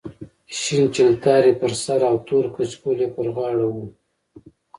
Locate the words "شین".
0.59-0.83